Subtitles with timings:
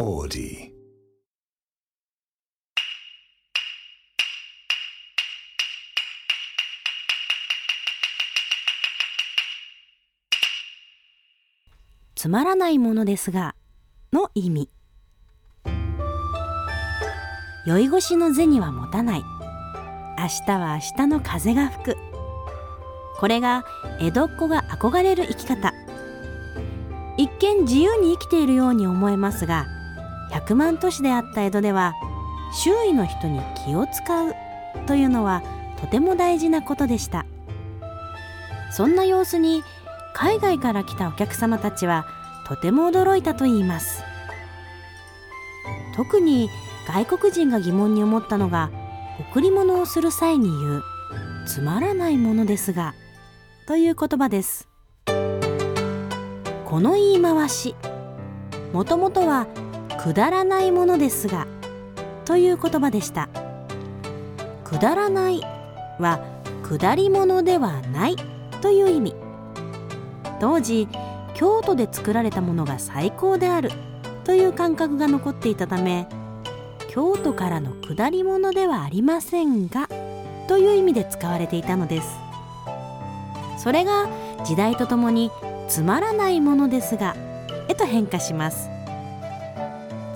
[0.00, 0.72] Audi.
[12.14, 13.54] つまらないものですが
[14.10, 14.70] の意味。
[17.66, 19.22] 酔い越しの銭は持たない。
[20.18, 21.96] 明日は明日の風が吹く。
[23.18, 23.66] これが
[24.00, 25.74] 江戸っ子が憧れる生き方。
[27.18, 29.66] 一見自由に生きているように思えますが
[30.30, 31.94] 百万都市であった江戸では
[32.52, 34.34] 周囲の人に気を使う
[34.86, 35.42] というのは
[35.80, 37.26] とても大事なことでした。
[38.72, 39.64] そんな様子に
[40.14, 42.06] 海外から来たお客様たちは
[42.46, 44.02] とても驚いたといいます。
[45.96, 46.48] 特に
[46.86, 48.70] 外国人が疑問に思ったのが
[49.32, 50.82] 贈り物をする際に言う
[51.46, 52.94] 「つまらないものですが」
[53.66, 54.68] という言葉です。
[56.64, 57.74] この言い回し
[58.72, 59.46] もともとは
[60.02, 61.46] 「くだらないものですが」
[62.24, 63.28] という言葉でした。
[64.64, 65.42] くだらない
[65.98, 66.20] は
[66.62, 68.16] 下り物ではない
[68.62, 69.14] という意味。
[70.38, 70.88] 当時
[71.34, 73.70] 京都で作られたものが最高である
[74.24, 76.06] という感覚が残っていたため
[76.88, 79.88] 京都からの下り物ではありませんが
[80.48, 82.08] という意味で使われていたのです。
[83.58, 84.08] それが
[84.44, 85.30] 時代とともに
[85.68, 87.14] つまらないものですが
[87.68, 88.79] へと変化します。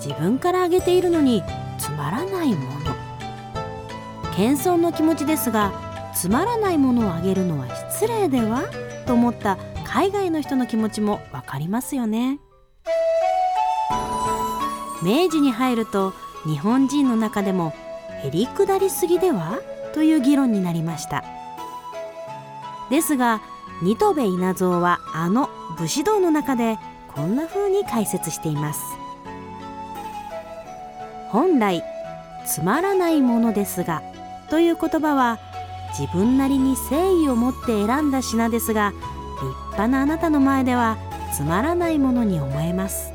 [0.05, 1.41] 自分からあげているのに
[1.79, 2.95] つまらないもの。
[4.35, 8.63] 謙遜の気持ちですがつまらないものをあげるのは失礼では？
[9.07, 12.39] と思った海外の人の気持ちもわかりますよね。
[15.03, 16.13] 明治に入ると
[16.45, 17.73] 日本人の中でも
[18.23, 19.59] へりくだりすぎでは？
[19.93, 21.23] という議論になりました。
[22.91, 23.41] ですが
[23.81, 26.77] 新渡戸稲造はあの武士道の中で
[27.15, 28.81] こんな風に解説しています。
[31.35, 31.83] 本来
[32.45, 34.01] つまらないものですが
[34.49, 35.37] という言葉は
[35.99, 38.93] 自分なりに誠意を持って選んだ品ですが
[39.41, 40.97] 立派なあなたの前では
[41.35, 43.11] つまらないものに思えます。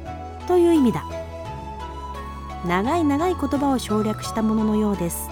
[0.46, 1.02] という意味だ。
[2.66, 5.30] 長い長い言葉を省略したもののようです。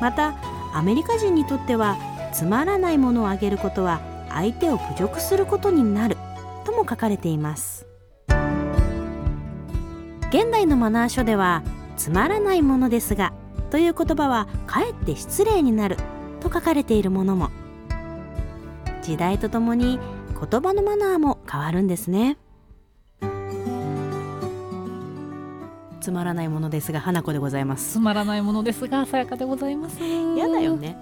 [0.00, 0.34] また
[0.74, 1.98] アメリカ人にとっては
[2.32, 6.16] つまらないものをあげることは相手を侮辱することになる
[6.64, 7.89] とも書かれています。
[10.30, 11.64] 現代のマナー書では
[11.96, 13.32] つまらないものですが
[13.70, 15.96] という言葉はかえって失礼になる
[16.40, 17.50] と書かれているものも。
[19.02, 19.98] 時代とともに
[20.48, 22.38] 言葉のマナーも変わるんですね。
[26.00, 27.94] つまらないものですが花子でございます。
[27.94, 30.00] つまらないものですがさやかでございます。
[30.00, 30.96] やだよね。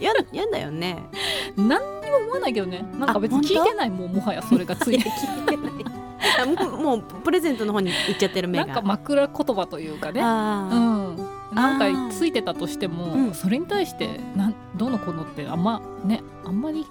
[0.00, 1.02] ややだよね。
[1.56, 2.84] 何にも思わないけどね。
[2.96, 5.84] なんか別に聞いてないもんもはやそれがついて聞いてない。
[5.84, 6.01] あ
[6.46, 8.66] もうもうプレゼントの方に行っちゃってる目が。
[8.66, 10.20] なんか枕言葉というかね。
[10.20, 11.16] うあん
[11.54, 13.34] なんかついてたとしても、うん。
[13.34, 16.86] それに対してなんどうのこうのってあんまねあんまり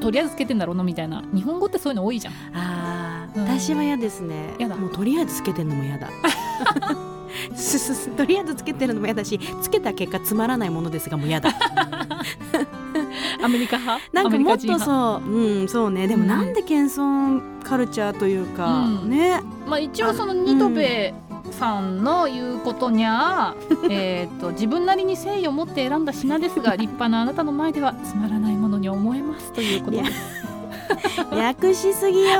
[0.00, 1.22] とりあえずつけてんだろうなみたいな。
[1.34, 2.34] 日本語ってそういうの多いじゃん。
[2.34, 3.44] ーあー、うん。
[3.44, 4.54] 私は嫌ですね。
[4.58, 4.76] やだ。
[4.76, 6.08] もうとりあえずつけてるのも嫌だ。
[7.54, 11.50] すすすとりあえずつけてるのも嫌だしつけた結果つまらないものですがもう嫌だ。
[13.42, 14.08] アメリカ派？
[14.12, 16.06] なんかもっとうそううんそうね。
[16.06, 16.28] でもうん。
[16.28, 19.10] なんで謙遜カルチャーというか、うん。
[19.10, 19.40] ね。
[19.66, 21.14] まあ一応そのニトベ
[21.50, 23.54] さんの言うことにゃ、
[23.90, 30.04] えーと自分なりに誠意を持って選んだ品ですが立派なあなたの前ではつまらないものに思えますということで。
[30.04, 30.44] す
[31.34, 32.30] 訳しすぎよ。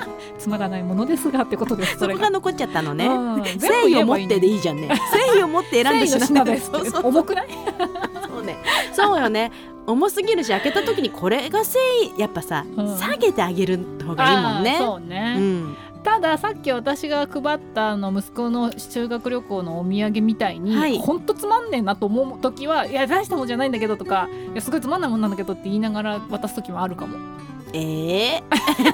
[0.38, 2.18] つまらないものですがってことですそそれが。
[2.20, 3.36] こが残っちゃったのね、うん。
[3.38, 4.88] 誠意を持ってでいいじゃんね。
[4.88, 6.70] 誠意を持って選んだ誠意の品です。
[7.02, 7.48] 重くない？
[8.28, 8.56] そうね。
[8.92, 9.50] そうよね
[9.86, 11.78] 重すぎるし開けた時にこれが誠
[12.16, 12.96] 意やっぱさ、うん。
[12.96, 14.76] 下げてあげる方がいいもんね。
[14.78, 15.76] そうね、うん。
[16.02, 20.98] たださっき私が配ったあの息子の修学旅行のお土産みたいに、はい。
[20.98, 27.33] ほんとつまんねえなと思う時はいや大したもんじゃないんだけどとかいやすごいつまんないもんなんだけどって言いながら渡す時もあるかも
[27.76, 28.42] ええ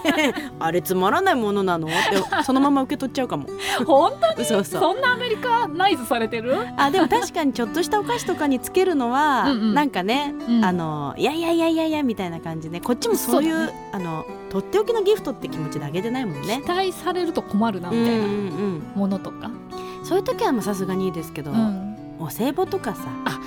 [0.58, 1.86] あれつまらないものなの？
[1.86, 1.96] って
[2.44, 3.46] そのまま受け取っちゃうかも。
[3.86, 6.56] 本当嘘嘘そんなアメリカナイズされてる？
[6.76, 9.74] あでも確かにちょっとしたお菓子とかにつけるのはうんうん。
[9.74, 10.64] なんかね、うん。
[10.64, 16.62] あのいやいやいやいやいやみたいな感じでこっちもそういうそうだあのとっておきのギフトって気持ちであげてないもんね。
[16.64, 16.68] 期。
[16.68, 19.50] 待されると困るなうんうんみたいなうん、ものとか、
[20.02, 21.96] そういう時はまあさすがにいいですけど、うん。
[22.18, 23.02] お歳暮とかさ。
[23.24, 23.38] あ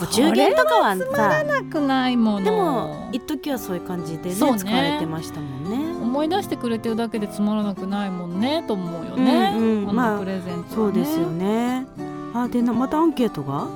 [0.00, 2.44] お中元とかはそれはつまらさなくないもの。
[2.44, 4.58] でも一時はそういう感じでねそうね。
[4.58, 5.94] 使われてましたもんね。
[6.02, 9.94] 思い出してくれてるだけでつまらなくないもんねと思うよね、うんうん。
[9.94, 10.64] まああのプレゼントはね。
[10.74, 11.86] そうですよね。
[12.34, 13.66] あでなまたアンケートが？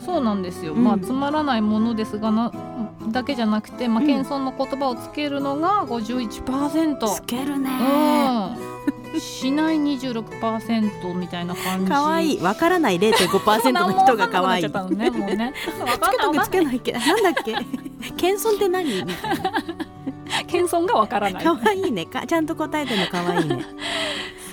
[0.00, 0.84] そうなんですよ、うん。
[0.84, 2.52] まあつまらないものですがな
[3.08, 4.06] だけじゃなくて、まあ、うん。
[4.06, 7.70] 謙遜の言葉をつけるのが51%、つけるね。
[8.58, 8.73] うん
[9.20, 11.90] しない26%みたいな感じ。
[11.90, 12.40] 可愛い。
[12.40, 12.98] わからない。
[12.98, 14.60] 0.5%の人が かわい。
[14.60, 17.54] い つけとけつけないけなんだっけ？
[18.16, 19.02] 謙遜って何？
[19.04, 19.52] みたいな。
[20.46, 21.44] 謙遜がわからない。
[21.44, 22.06] 可愛いね。
[22.06, 23.64] かちゃんと答えてるの可愛いね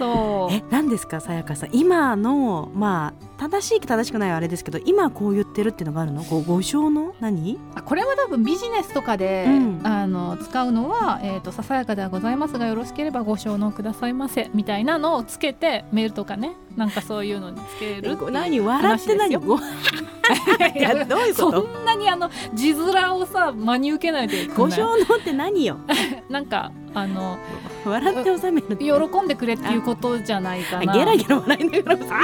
[0.02, 0.54] そう。
[0.54, 1.70] え何ですかさやかさん。
[1.74, 6.24] 今のまあ正しい正しくないはあれですけど今こう言ってるっていうのがあるの？
[6.24, 7.14] ごご賞の？
[7.20, 7.60] 何？
[7.76, 9.82] あこれは多分ビジネスとかで、うん。
[9.84, 18.60] あの使うのは、えーと「ささやかではございますがよろしければご承納くださいませ」みたいなのをつけてメールとかねなんかそういうのにつける何？
[18.60, 19.36] 笑って何？
[19.36, 21.62] 話 ごいやどういうこと？
[21.62, 25.78] そんなにあの字面をさ真に受けないでご承納って何よ？
[26.30, 27.38] なんかあの
[27.86, 28.84] 笑って収めるって。
[28.84, 28.94] 喜
[29.24, 30.94] んでくれっていうことじゃないかな。
[30.94, 32.18] あゲラゲラ笑いながら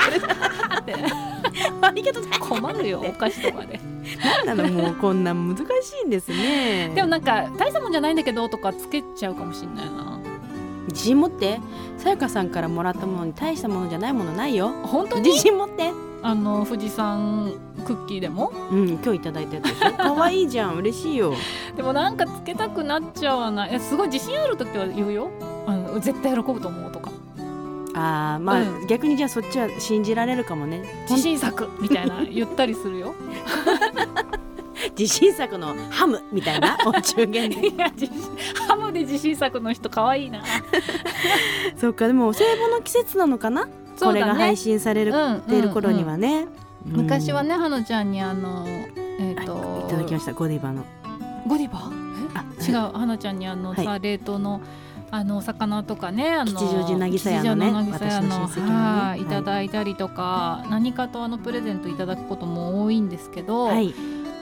[1.82, 5.64] ありがとう困るよお菓子とかでますなのもうこんなん難し
[6.04, 6.92] いんですね。
[6.96, 10.20] でもなんか大したもんじゃないんだけどとかつけちゃうかもしんないな。
[10.90, 11.60] 自信持って。
[11.98, 14.70] さやかさんからもらったものに大したものじゃないものないよ。
[14.84, 15.30] 本当に？
[15.30, 15.92] 自信持って。
[16.24, 17.54] あの富士山
[17.88, 18.52] クッキーでも？
[18.72, 19.92] うん今日いただいたやつでしょ？
[19.98, 21.34] 可愛いじゃん嬉しいよ。
[21.76, 23.76] でもなんかつけたくなっちゃわない？
[23.76, 25.30] えすごい自信ある時は言うよ。
[25.66, 27.12] あの絶対喜ぶと思うとか。
[27.94, 28.88] あーまあ、うん。
[28.88, 30.84] 逆にじゃあそっちは信じられるかもね。
[31.10, 33.16] 自信作みたいな 言ったりするよ。
[34.98, 36.78] 自信作のハムみたいな？
[36.86, 37.68] お中元で。
[37.70, 37.92] いや
[38.68, 40.44] ハムで自信作の人可愛いな。
[41.78, 43.68] そうかでも聖母の季節なのかな、
[44.00, 50.34] これが配信されるうんってる頃にはね、うん昔はねはのちゃんにあのえっ、あといただきました。
[50.34, 50.86] ゴディバの。
[51.48, 51.92] ゴディバ？
[52.34, 52.98] あ違う。
[52.98, 54.62] はなちゃんにあのさ、は冷凍の
[55.10, 59.26] あのお魚とかねあの吉祥寺渚屋のね渚屋のはいい。
[59.26, 63.94] ただいたりとか、何かとあのプレゼントいただくことも多いんですけど、はい。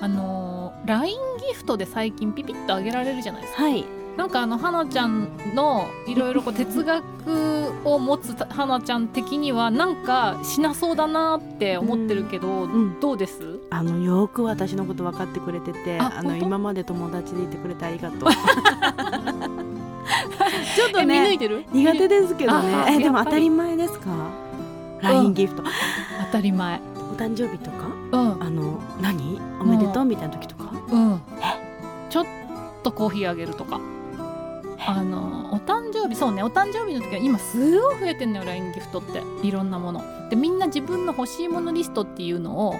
[0.01, 1.17] あの LINE
[1.47, 3.63] ギフトで最近ピピッとあげられるじゃないですか。
[3.63, 3.85] はい
[4.17, 7.03] なんかあの花ちゃんのいろいろ哲学
[7.83, 12.99] を持つ花ちゃん的にはなんかしなそうだなって思ってるけど、ん。
[12.99, 13.59] どうです？
[13.71, 18.29] あのよく私のこと分かってくれててあの今まで友達でいてくれてありがとう。
[20.75, 21.65] ちょっとえ見抜いねてる？
[21.73, 24.09] 苦手ですけどあねえでも当たり前ですか
[25.01, 26.79] ？LINE ギフト、当たり前。
[27.11, 27.87] お誕生日とか？
[28.11, 28.43] うん。
[28.43, 29.41] あの何？
[29.59, 30.05] おめでとう？
[30.05, 30.71] みたいな時とか？
[30.89, 31.21] うん。
[32.09, 32.25] ちょっ
[32.83, 33.81] とコーヒーあげるとか
[34.87, 39.21] あのお誕生日そうねお誕生日の時は今すごい増えてんのよ LINE ギフトって。
[39.41, 40.03] いろんなもの。
[40.29, 42.75] でみんな自分の欲しいものリストっていうのを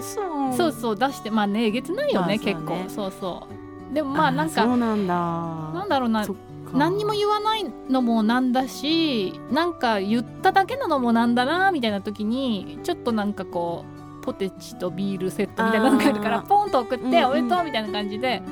[0.00, 0.56] そう。
[0.56, 2.76] そうそう出してまあねえげつないよね、まあ結構。
[2.88, 3.48] そうねそ
[3.90, 3.94] う。
[3.94, 5.14] でもまあなんかそうなんだ。
[5.14, 6.26] なんだろうな
[6.72, 13.84] 何にも言わないのもなんだしなんか言っただけなのもなんだなみたいな時にちょっとなんかこ
[14.20, 17.24] うポテチとビールセットみたいなのがあるからポンと送って、うんうん。
[17.24, 18.42] おめでとうみたいな感じで、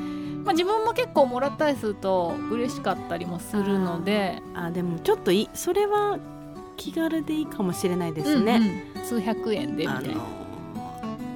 [0.44, 4.43] まあ、自分も結構もらったりすると嬉しかったりもするので。
[4.55, 5.50] あでもちょっといい。
[5.55, 6.19] それは
[6.76, 8.61] 気軽でいいかもしれないですうんね、
[8.96, 9.02] うん。
[9.05, 10.12] 数百円でみたいな。
[10.12, 10.20] あの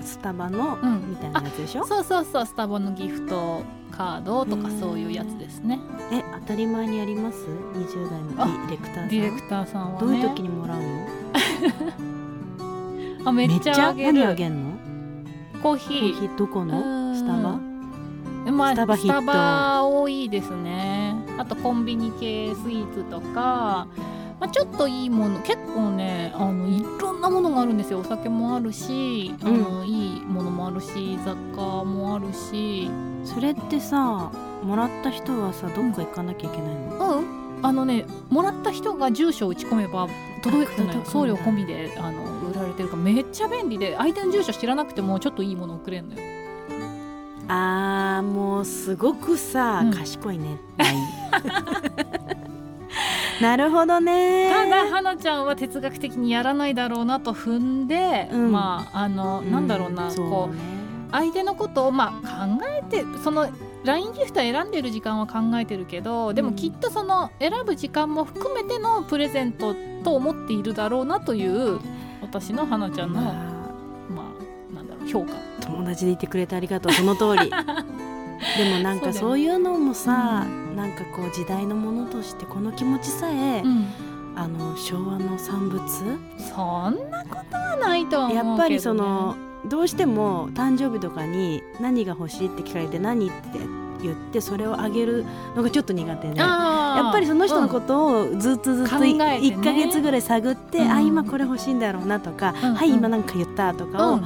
[0.02, 1.10] スタバの、うん。
[1.10, 1.84] みたいなやつでしょ？
[1.86, 2.46] そうそうそう。
[2.46, 5.78] スタバのギフトカードとかそういうやつですね。
[6.12, 7.38] え当たり前にあります
[7.74, 9.08] ？20代のあディレクターさん。
[9.08, 10.06] ディレクターさんはね。
[10.06, 11.06] どういう時にもらうの？
[13.28, 14.12] あめっちゃあげる。
[14.12, 14.72] 何あげんの？
[15.62, 17.14] コーヒコーーヒーどこの？
[17.14, 17.71] スタバ？
[18.50, 19.20] まあ、スタバヒット。
[19.22, 21.14] スタバ多いですね。
[21.38, 23.86] あとコンビニ系スイーツとか、
[24.40, 28.00] まあ、ちょっといいもの結構ねあのいろんなものがあるんですよ。
[28.00, 32.90] お酒もあるしあの、いいものもあるし雑貨もあるし。
[33.24, 34.32] それってさ
[34.64, 37.42] もらった人はさどっか行かなきゃいけないの、うん。
[37.62, 40.08] あのねもらった人が住所を打ち込めば
[40.42, 46.20] 届くのよ送料込みであの売られてるからめっちゃ便利で相手の住所知らなくてもちょっといいもの送れるのよ
[47.48, 49.90] あーもうすごくさ、うん。
[49.92, 50.58] 賢いね。
[53.40, 54.50] な るほどね。
[54.52, 58.52] ただ花ちゃんは哲学的にやらないだろうなと踏んで、うん。
[58.52, 60.60] まああの、なんだろうなそこうね
[61.10, 63.48] 相手のことをまあ考えてその
[63.84, 66.54] LINE ギフト選んでる時間は考えてるけどでもうん。
[66.54, 71.80] きっとその選ぶ時間も含めてのプレゼントと思っているだろうなという
[72.22, 73.34] 私の花ちゃんの、ままあ
[74.72, 75.32] あなんだろう評価。
[75.72, 76.92] 友達でいてくれてありがとう。
[76.92, 77.50] その通り。
[78.58, 80.44] でもなんかそういうのもさ、
[80.76, 83.86] なんかこう時代のものとしてこの気持ちさえ、うん。
[84.34, 85.80] あの昭和の産物？
[86.38, 89.36] そんなことはないとは思うけど、ね、やっぱりその
[89.66, 93.36] どうしても誕生日とかに何が欲しいって聞かれて何って
[94.02, 95.24] 言ってそれをあげる
[95.54, 96.38] のがちょっと苦手で。
[96.38, 99.38] やっぱりその人のことをずっとずっと考えてね。
[99.56, 100.90] 1か月ぐらい探って、うん。
[100.90, 102.74] あ今これ欲しいんだろうなとか、うん。
[102.74, 104.20] はい今なんか言ったとかを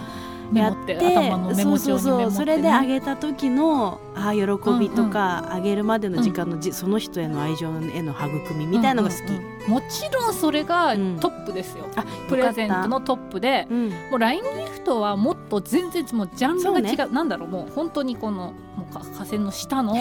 [0.48, 4.40] うんメモって頭のメモ帳にメモって、ね、そうそうそうそれであげた時のあ喜
[4.78, 18.54] びとか、あ、うんうん、げるまでの時間のじ、その人への愛情への育みみたいのが好き、うんうんうん、もちろんそれがトップですよ、うん、プレゼントのトップで、うん、もう LINE ギフトはもっと全然もうジャンルが違う、ね、なんだろうもう本当にこの
[18.92, 19.94] もう河川の下の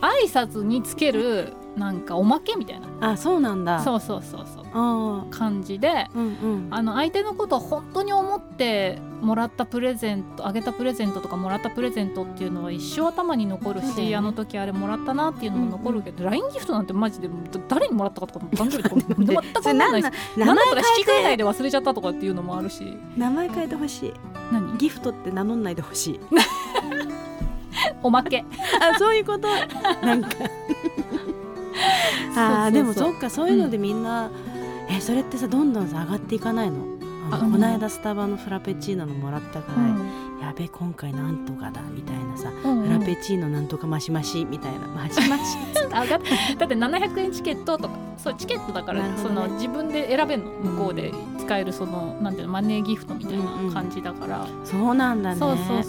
[0.00, 3.12] 挨拶につけるなんかおまけみたいな。
[3.12, 3.80] あそうなんだ。
[3.82, 4.66] そうそうそうそう。
[5.30, 17.28] 感じで、うんうん、あの相手のことを本当に思ってもらったプレゼントあげたプレゼントとかもらったプレゼントっていうのは一生頭に残るし、ね、あの時あれもらったなっていうのも残るけど、うんうん、LINE ギフトなんてマジで
[17.68, 20.10] 誰にもらったかとか誕生日とか全く分かんないし。
[20.36, 22.96] 名前変え引き換えないで忘れちゃったとかっていうのもあるし。
[23.16, 24.12] 名前変えてほしい。
[24.52, 24.76] 何？
[24.76, 26.20] ギフトって名乗んないでほしい
[28.02, 28.44] おまけ。
[28.80, 29.48] あそういうこと？
[30.06, 30.28] なんか。
[32.66, 34.28] あでもそっかそういうのでみんな、う
[34.92, 36.95] ん、えそれってさどんどんさ上がっていかないの？
[37.30, 44.86] あのこの間スタバのフラペチーノのもらったから、うん、やべ今回なんとかだみたいなさ、フラペチーノなんとかマシマシみたいな。
[44.94, 45.56] マシマシ。
[45.90, 46.16] だ
[46.66, 50.50] って700円チケットとかそうチケットだから、ね、その自分で選べるの？
[50.72, 55.40] 向こうで使えるそのなんていうのマネーギフトみたいな感じだから、そうなんだね。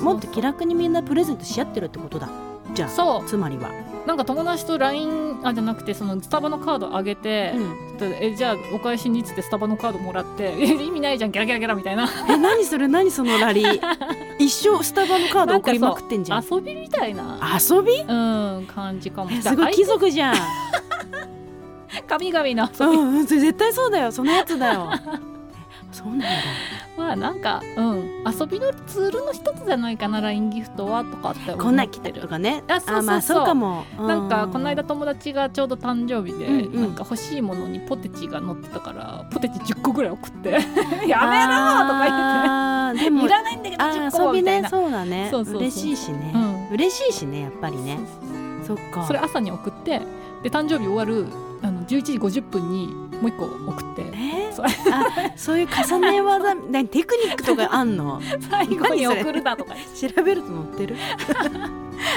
[0.02, 2.30] もっと気楽にみんなプレゼントし合ってるってことだ。
[2.74, 3.30] じゃあそう。
[3.30, 3.70] つまりは
[4.08, 7.52] なんか友達と LINE あじゃなくてそのスタバのカードあげて、
[8.00, 12.10] うん、えじゃあお返しにっつってスタバのカードもらって 意味ないじゃんギャラギャラギャラみたいな。
[12.30, 13.80] え何それ何そのラリー？
[14.40, 16.46] 一生スタバのカード送りまくってんじゃん。
[16.50, 17.38] 遊びみたいな。
[17.60, 18.00] 遊び？
[18.02, 19.30] うん感じかも。
[19.42, 20.36] すごい貴族じゃん。
[22.08, 24.14] 神々の遊び、うん、絶対そうだよ。
[24.14, 24.90] そのやつだよ
[25.92, 26.28] そうなんだ。
[26.98, 32.64] まあなんかうん遊びのツールの一つじゃないかな LINE ギフトはとかってこんな来てるとかね。
[32.68, 33.46] あそうそうそう。
[33.46, 40.50] かも、なんかこの間友達がちょうど誕生日で、うんうん、なんか欲しいものにポテチが乗ってたからポテチ10個ぐらい送って。
[40.52, 40.68] やめろ
[41.04, 43.04] とか言って。
[43.06, 45.28] でもいらないんだけど10個みたいな、ね、そうだね。
[45.32, 48.00] そうそう嬉しいしね、うん、嬉しいしねやっぱりね。
[48.66, 49.06] そっか。
[49.06, 50.02] それ朝に送って
[50.44, 51.28] で誕生日終わる
[51.62, 52.88] あの11時50分に
[53.22, 58.22] もう一個送って、えー、そあそういう重ね技 何テクニックとかあんの？
[58.50, 59.76] 最後に送るだとか。
[60.00, 60.96] 調べると載ってる？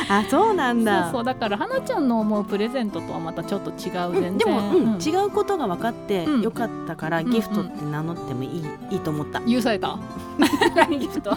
[0.08, 1.04] あそうなんだ。
[1.04, 9.40] そうそうだから花ちゃんの思うプレゼントとはまたちょっと違う全然、でも、うん、違うことが分かってよかったから、ギフトって名乗ってもいい,、いいと思った。
[9.42, 9.98] 許された？
[10.90, 11.36] ギフト。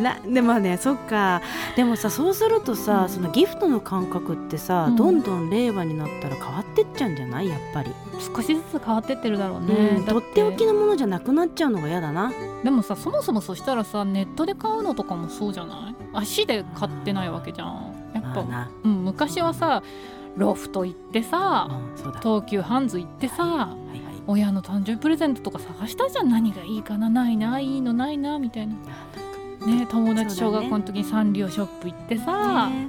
[0.00, 1.40] なでもねそっか。
[1.76, 7.48] でもさそうするとさ、そのギフトの感覚ってさ、どんどん令和になったら変わってっちゃうんじゃない？
[7.48, 7.90] やっぱり。
[8.34, 12.32] 少しずつ変わってってるだろうね、とっておきのものじゃなくなっちゃうのが嫌だな。
[12.62, 15.94] でもさそもそもそしたらさネットで買うのとかもそうじゃない？
[16.12, 17.94] 足で買ってないわけじゃん。
[18.14, 19.82] やっぱ、うん、昔はさ
[20.36, 26.30] ロフト行ってさ、うん、東急ハンズ行ってさ、はいはいはい、親の誕生日プレゼントとか探したじゃん。
[26.30, 28.74] 何がいいかなないないいのないなみたいな。
[29.66, 32.88] ね、友達小学校の時にサンリオショップ行ってさ、ね、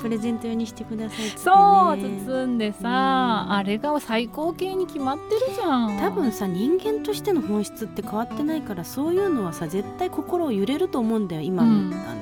[0.00, 5.98] プレゼント用にしてくださいって、ね、そう包んでさ、あれが最高形に決まってるじゃん。
[5.98, 12.19] 多分さ人間としての本質って変わってないからそういうのはさ絶対心を揺れると思うんだよ今の、うん、あの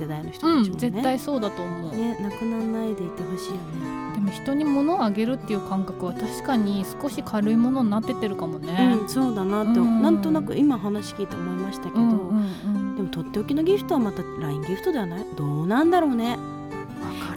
[0.00, 4.14] 世代の人たちもね、うん、絶対そうだと思う、ね、なくならないでいてほしいよね。
[4.14, 15.24] でも人に物をあげるっていう感覚は確かに少し軽いものになってってるかもね、うん、そうだなって、うん、なんとなく今話聞いて思いましたけど、うんうんうん、でもとっておきのギフトはまた LINE ギフトではない？
[15.36, 16.38] どうなんだろうね。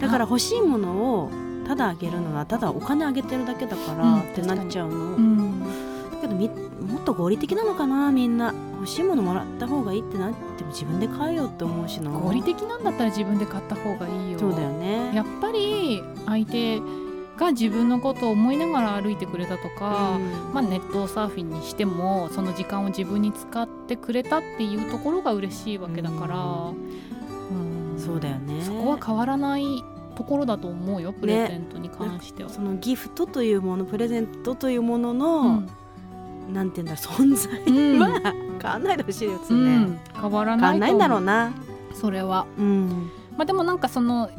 [0.00, 1.30] だから欲しいものを
[1.66, 5.60] ただあげるのはただお金あげてるだけだからってなっちゃうの、
[6.10, 8.52] だけどみもっと合理的なのかなみんな。
[8.74, 12.10] 欲しいものもらった方がいいってなっても自分で買えよって思うしな。
[12.10, 14.38] 合理的なんだったら自分で買った方がいいよ。
[14.40, 15.14] そうだよね。
[15.14, 16.80] やっぱり相手
[17.36, 26.74] が自分のことを思いながら歩いてくれたとか、うん、まあ、ネットサーフィンにしてもその時間を自分に使ってくれたっていうところが嬉しいわけだから、う
[27.54, 27.92] ん。
[27.94, 28.62] うん、そうだよね。
[28.62, 29.84] そこは変わらない
[30.16, 35.62] ところだと思うよプレゼントに関しては、ね、そのギフトというものプレゼントというものの、
[36.52, 41.52] なんていうんだ存在は、変わんないでほしいですね、うん、変わらないんだろうな。
[41.94, 44.30] それは、うん、まあでもなんかその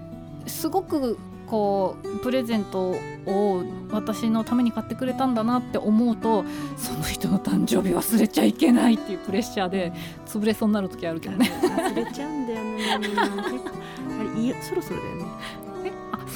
[0.46, 1.18] すごく
[1.48, 2.96] こうプレゼント
[3.26, 6.44] を私のために買ってくれたんだなって思うと
[6.76, 9.94] その人の誕生日忘れちゃいけないっていうプレッシャーで
[10.26, 11.52] 潰れそうになる時あるけどね。
[11.62, 12.94] 忘れちゃうんだよね。
[12.94, 12.98] あ
[14.36, 15.25] れいやそろそろだよね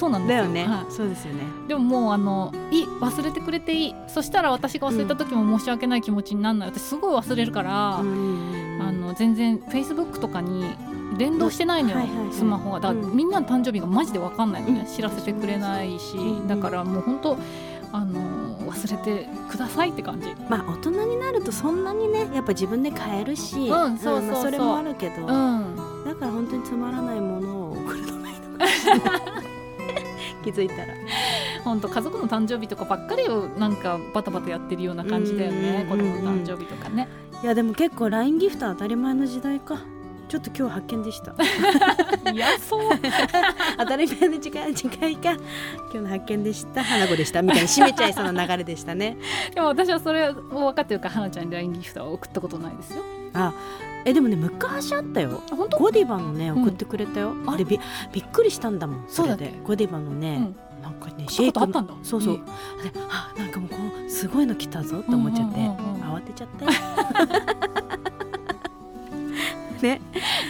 [0.00, 0.48] そうなんですよ。
[0.50, 1.42] ね、はい、そうですよね。
[1.68, 3.94] でももうあのい忘れてくれていい。
[4.08, 10.74] そしたら私が忘れた時も申し訳ない気持ちにならない、私すごい忘れるから、あの全然フェイスブックとかに
[11.18, 16.16] 連動してないのよ、はいはいはい、スマホがだ、うん、みんなの誕生日がマジで分かんないのね、知らせてくれないし、
[16.48, 17.36] だからもう本当
[17.92, 18.20] あの
[18.70, 20.34] 忘れてくださいって感じ。
[20.48, 25.76] まあ大人になるとそんなにねやっぱ自分で買えるし、うんそうそうそれもあるけど、うん。
[26.06, 29.16] だから本当につまらないものを送るのがいいのかもしれな。
[29.18, 29.49] い
[30.40, 30.94] 気づいたら。
[31.64, 35.86] 本当家族の誕生日とかばっかりをなんかバタバタやってるような感じだよね。
[35.88, 37.08] 子うん供の誕生日とかね。
[37.42, 39.78] いやでも結構 LINE ギフトは当たり前の時代か。
[40.28, 41.34] ちょっと今日発見でした。
[42.30, 42.90] いやそう。
[43.78, 45.32] 当たり前の時間時間か。
[45.32, 46.84] 今日の発見でした。
[46.84, 47.42] 花子でした。
[47.42, 49.16] みたいに締めちゃいそうな流れでしたね。
[49.52, 53.02] でも私はそれを分かってるから花ちゃんに LINE ギフトは送ったことないですよ
[54.04, 55.42] えでもね昔あったよ。
[55.52, 55.78] あ本当？
[55.78, 56.62] ゴディバのねうん。
[56.62, 57.78] 送ってくれたよ、あでび
[58.12, 59.44] びっくりしたんだもんそれそうだっけ？
[59.46, 59.60] で。
[59.64, 60.36] ゴディバのね、
[60.78, 60.82] うん。
[60.82, 61.94] なんかねシシェイクあったんだ？
[62.02, 62.34] そうそう。
[62.34, 62.46] いいで
[63.10, 66.70] あなんかもうこうすごいの来たぞと思っちゃって、うんうんうんうん慌てちゃったよ
[69.82, 70.00] ねね。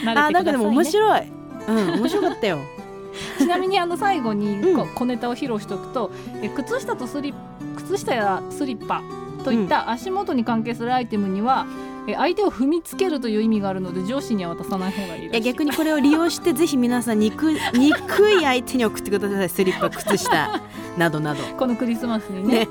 [0.07, 1.23] あなんかでも面白い。
[1.69, 2.59] うん面白かったよ。
[3.39, 4.77] ちなみにあの最後にうん。
[4.77, 6.11] こう小ネタを披露しておくと、
[6.43, 7.35] え靴下とスリ
[7.77, 9.03] 靴下やスリッパ
[9.45, 11.67] といった足元に関係するアイテムには、
[12.07, 15.29] え相手を踏みつけるという意味があるので上司には渡さない方がいいい。
[15.29, 19.49] いや逆にこれを利用してぜひ皆さん憎 憎い相手に送ってください。
[19.49, 20.61] スリッパ靴下。
[20.99, 21.43] などなど。
[21.57, 22.69] このクリスマスにね。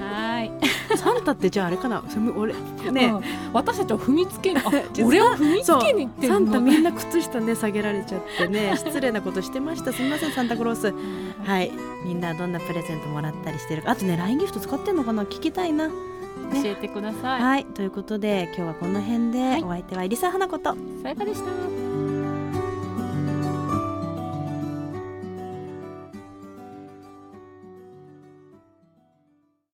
[0.00, 0.96] はーい。
[0.96, 2.02] サンタってじゃああれかな？
[2.36, 2.54] 俺
[2.92, 3.20] ね、うん。
[3.52, 8.74] 私たちを踏みつけにあ 実は俺を踏みつけに行ってサンタみんな靴下ね下げられちゃってね。
[8.76, 9.92] 失礼なことしてました。
[9.92, 10.94] すみませんサンタクロース。
[11.44, 11.72] はい。
[12.04, 13.90] みんなどんなプレゼントもらったりしてるか。
[13.92, 15.24] あとね LINE ギフト使ってんのかな？
[15.24, 15.88] 聞きたいな
[16.62, 17.64] 教えてください、はい。
[17.64, 19.62] ということで今日はこの辺で、はい。
[19.62, 20.76] お相手は入澤花子と。
[21.02, 21.81] さやかでした